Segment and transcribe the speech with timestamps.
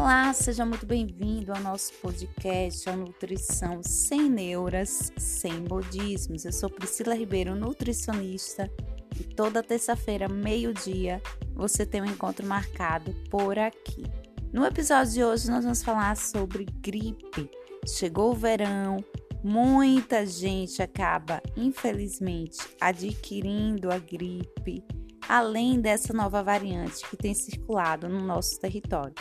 [0.00, 6.44] Olá, seja muito bem-vindo ao nosso podcast, a Nutrição Sem Neuras, Sem Modismos.
[6.44, 8.70] Eu sou Priscila Ribeiro, nutricionista,
[9.18, 11.20] e toda terça-feira, meio-dia,
[11.52, 14.04] você tem um encontro marcado por aqui.
[14.52, 17.50] No episódio de hoje, nós vamos falar sobre gripe.
[17.84, 19.04] Chegou o verão,
[19.42, 24.84] muita gente acaba, infelizmente, adquirindo a gripe,
[25.28, 29.12] além dessa nova variante que tem circulado no nosso território.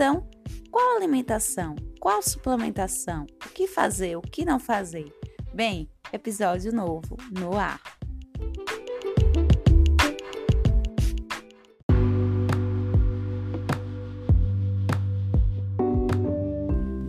[0.00, 0.24] Então,
[0.70, 1.74] qual alimentação?
[1.98, 3.26] Qual suplementação?
[3.44, 4.14] O que fazer?
[4.14, 5.12] O que não fazer?
[5.52, 7.80] Bem, episódio novo no ar.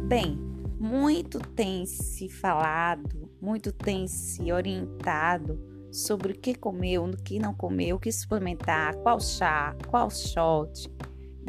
[0.08, 0.36] Bem,
[0.80, 5.60] muito tem se falado, muito tem se orientado
[5.92, 10.90] sobre o que comer, o que não comer, o que suplementar, qual chá, qual shot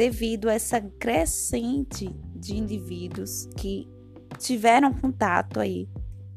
[0.01, 3.87] devido a essa crescente de indivíduos que
[4.39, 5.87] tiveram contato aí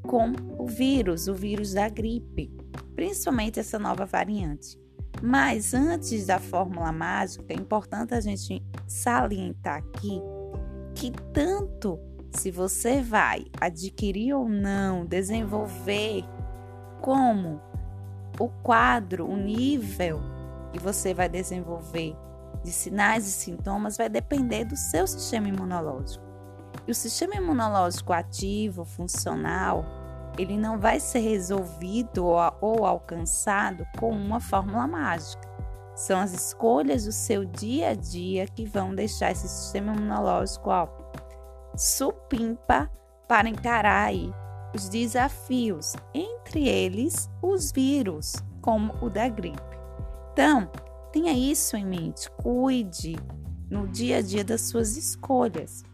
[0.02, 2.54] com o vírus, o vírus da gripe,
[2.94, 4.78] principalmente essa nova variante.
[5.22, 10.22] Mas antes da fórmula mágica, é importante a gente salientar aqui
[10.94, 11.98] que tanto
[12.32, 16.26] se você vai adquirir ou não, desenvolver
[17.00, 17.62] como
[18.38, 20.20] o quadro, o nível
[20.74, 22.14] que você vai desenvolver
[22.64, 26.24] de sinais e sintomas vai depender do seu sistema imunológico.
[26.88, 29.86] E o sistema imunológico ativo, funcional,
[30.38, 35.48] ele não vai ser resolvido ou, alcançado com uma fórmula mágica.
[35.96, 40.88] São as escolhas do seu dia a dia que vão deixar esse sistema imunológico ó,
[41.76, 42.90] supimpa
[43.28, 44.34] para encarar aí
[44.76, 49.62] os desafios, entre eles os vírus, como o da gripe.
[50.32, 50.68] Então,
[51.14, 53.16] Tenha isso em mente, cuide
[53.70, 55.86] no dia a dia das suas escolhas.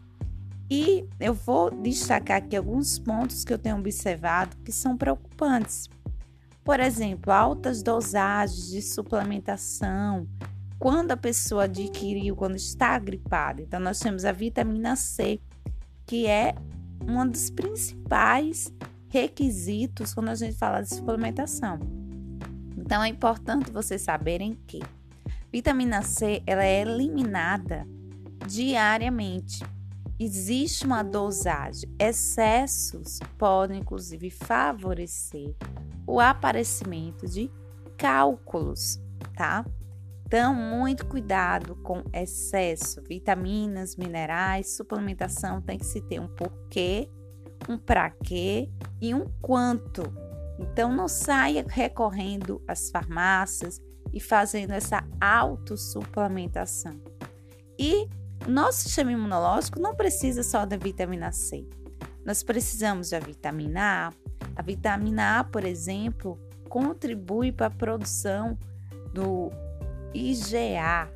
[0.70, 5.90] E eu vou destacar aqui alguns pontos que eu tenho observado que são preocupantes.
[6.64, 10.26] Por exemplo, altas dosagens de suplementação.
[10.78, 13.60] Quando a pessoa adquiriu, quando está gripada.
[13.60, 15.38] Então, nós temos a vitamina C,
[16.06, 16.54] que é
[17.06, 18.72] um dos principais
[19.10, 21.78] requisitos quando a gente fala de suplementação.
[22.78, 24.80] Então, é importante vocês saberem que
[25.52, 27.86] Vitamina C ela é eliminada
[28.46, 29.64] diariamente.
[30.18, 31.90] Existe uma dosagem.
[31.98, 35.54] Excessos podem, inclusive, favorecer
[36.06, 37.50] o aparecimento de
[37.96, 39.00] cálculos,
[39.34, 39.64] tá?
[40.26, 43.02] Então, muito cuidado com excesso.
[43.02, 47.10] Vitaminas, minerais, suplementação tem que se ter um porquê,
[47.68, 50.02] um para quê e um quanto.
[50.60, 53.80] Então, não saia recorrendo às farmácias
[54.12, 57.00] e fazendo essa autossuplementação.
[57.78, 58.08] E
[58.46, 61.66] nosso sistema imunológico não precisa só da vitamina C.
[62.24, 64.12] Nós precisamos da vitamina A.
[64.56, 66.38] A vitamina A, por exemplo,
[66.68, 68.58] contribui para a produção
[69.12, 69.50] do
[70.14, 71.10] IgA.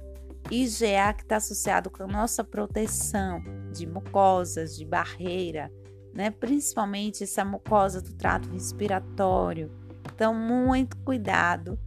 [0.50, 5.70] IgA que está associado com a nossa proteção de mucosas, de barreira,
[6.12, 6.30] né?
[6.30, 9.70] principalmente essa mucosa do trato respiratório.
[10.14, 11.78] Então, muito cuidado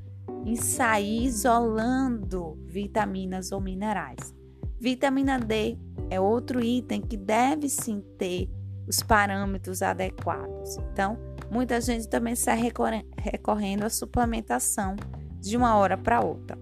[0.46, 4.34] em sair isolando vitaminas ou minerais.
[4.80, 5.78] Vitamina D
[6.10, 8.50] é outro item que deve sim ter
[8.88, 10.78] os parâmetros adequados.
[10.78, 11.18] Então,
[11.52, 12.72] muita gente também sai
[13.18, 14.96] recorrendo à suplementação
[15.40, 16.58] de uma hora para outra.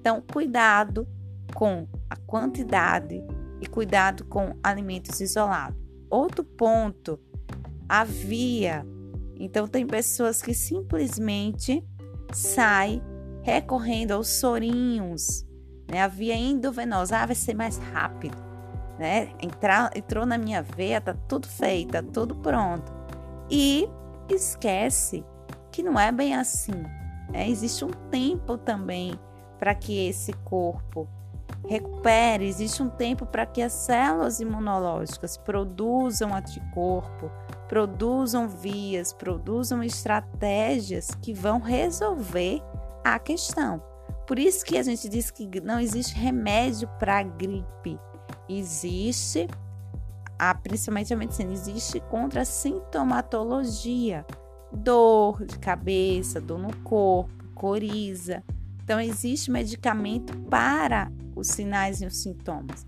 [0.00, 1.06] Então, cuidado
[1.54, 3.22] com a quantidade
[3.60, 5.78] e cuidado com alimentos isolados.
[6.10, 7.20] Outro ponto,
[7.88, 8.84] a via.
[9.36, 11.84] Então, tem pessoas que simplesmente
[12.32, 13.02] saem
[13.48, 15.42] recorrendo aos sorinhos,
[15.90, 16.02] né?
[16.02, 18.36] A via endovenosa, ah, vai ser mais rápido,
[18.98, 19.30] né?
[19.40, 22.92] Entrar, entrou na minha veia, tá tudo feito, tá tudo pronto.
[23.50, 23.88] E
[24.28, 25.24] esquece
[25.72, 26.84] que não é bem assim.
[27.30, 27.48] Né?
[27.48, 29.18] Existe um tempo também
[29.58, 31.08] para que esse corpo
[31.66, 37.30] recupere, existe um tempo para que as células imunológicas produzam anticorpo,
[37.66, 42.62] produzam vias, produzam estratégias que vão resolver
[43.14, 43.82] a questão.
[44.26, 47.98] Por isso que a gente diz que não existe remédio para gripe.
[48.48, 49.48] Existe,
[50.38, 54.26] a, principalmente a medicina, existe contra a sintomatologia,
[54.72, 58.44] dor de cabeça, dor no corpo, coriza.
[58.84, 62.86] Então, existe medicamento para os sinais e os sintomas.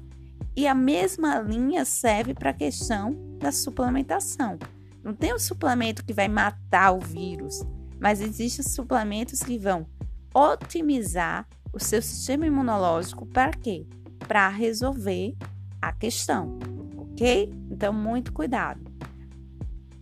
[0.55, 4.59] E a mesma linha serve para a questão da suplementação.
[5.03, 7.65] Não tem um suplemento que vai matar o vírus,
[7.99, 9.87] mas existem suplementos que vão
[10.35, 13.87] otimizar o seu sistema imunológico para quê?
[14.27, 15.37] Para resolver
[15.81, 16.59] a questão,
[16.97, 17.53] ok?
[17.71, 18.81] Então, muito cuidado.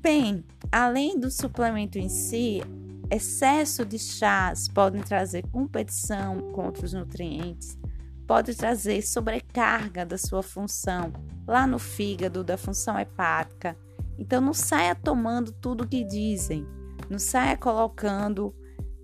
[0.01, 2.63] Bem, além do suplemento em si,
[3.11, 7.79] excesso de chás podem trazer competição com outros nutrientes,
[8.27, 11.13] pode trazer sobrecarga da sua função
[11.47, 13.77] lá no fígado, da função hepática.
[14.19, 16.67] Então, não saia tomando tudo que dizem,
[17.09, 18.55] não saia colocando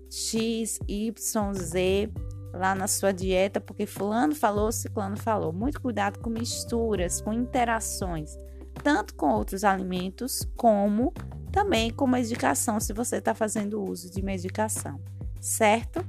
[0.09, 2.11] X, Y, Z
[2.53, 5.51] lá na sua dieta, porque fulano falou, ciclano falou.
[5.51, 8.37] Muito cuidado com misturas, com interações,
[8.83, 11.13] tanto com outros alimentos, como
[11.51, 14.99] também com medicação, se você está fazendo uso de medicação,
[15.39, 16.05] certo?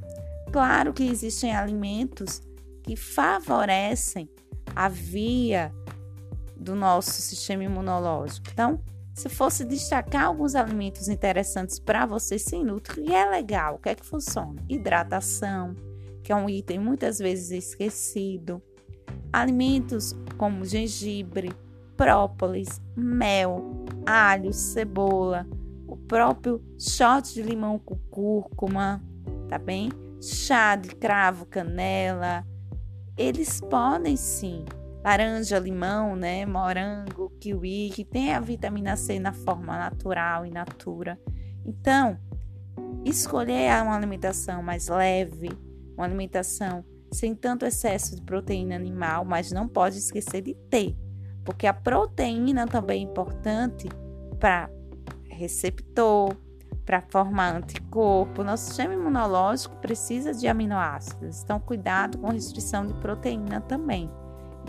[0.53, 2.41] Claro que existem alimentos
[2.83, 4.29] que favorecem
[4.75, 5.73] a via
[6.57, 8.49] do nosso sistema imunológico.
[8.53, 8.81] Então,
[9.17, 13.77] se fosse destacar alguns alimentos interessantes para você se nutrir, é legal.
[13.77, 14.63] O que é que funciona?
[14.69, 15.75] Hidratação,
[16.23, 18.63] que é um item muitas vezes esquecido.
[19.33, 21.51] Alimentos como gengibre,
[21.97, 25.47] própolis, mel, alho, cebola,
[25.89, 29.03] o próprio shot de limão com cúrcuma,
[29.49, 29.89] tá bem?
[30.21, 32.47] Chá de cravo, canela.
[33.17, 34.63] Eles podem sim.
[35.07, 36.45] Laranja, limão, né?
[36.45, 41.17] Morango, kiwi, que tem a vitamina C na forma natural e natura.
[41.65, 42.19] Então,
[43.05, 45.49] escolher uma alimentação mais leve,
[45.97, 50.97] uma alimentação sem tanto excesso de proteína animal, mas não pode esquecer de ter,
[51.45, 53.89] porque a proteína também é importante
[54.41, 54.69] para
[55.31, 56.37] receptor,
[56.85, 58.43] para formar anticorpo.
[58.43, 64.11] Nosso sistema imunológico precisa de aminoácidos, então cuidado com restrição de proteína também.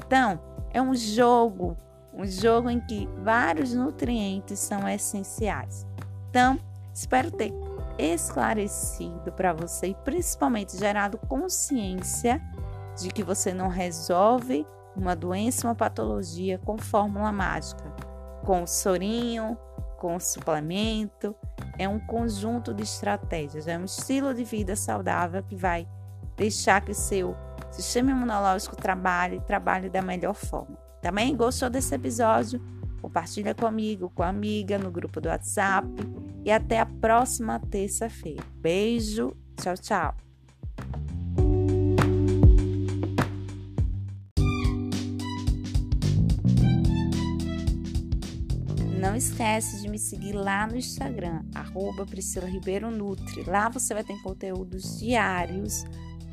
[0.06, 0.40] Então,
[0.72, 1.78] é um jogo,
[2.14, 5.86] um jogo em que vários nutrientes são essenciais.
[6.30, 6.60] Então,
[6.94, 7.54] espero ter
[7.98, 12.42] esclarecido para você e principalmente gerado consciência
[13.00, 14.66] de que você não resolve
[14.96, 17.84] uma doença, uma patologia com fórmula mágica,
[18.44, 19.58] com sorinho,
[19.98, 21.36] com suplemento.
[21.78, 25.88] É um conjunto de estratégias, é um estilo de vida saudável que vai
[26.36, 27.36] deixar que seu
[27.78, 30.78] sistema imunológico trabalhe, trabalhe da melhor forma.
[31.02, 32.60] Também gostou desse episódio?
[33.02, 35.88] Compartilha comigo, com a amiga no grupo do WhatsApp
[36.44, 38.44] e até a próxima terça-feira.
[38.56, 40.16] Beijo, tchau, tchau.
[49.00, 53.44] Não esquece de me seguir lá no Instagram, arroba Priscila Ribeiro Nutri.
[53.44, 55.86] Lá você vai ter conteúdos diários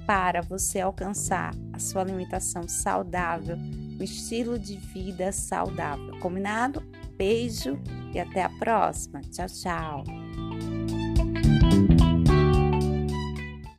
[0.06, 6.18] para você alcançar a sua alimentação saudável, um estilo de vida saudável.
[6.20, 6.82] Combinado?
[7.16, 7.78] Beijo
[8.12, 9.20] e até a próxima.
[9.30, 10.23] Tchau, tchau.